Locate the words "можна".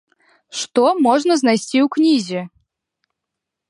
1.07-1.33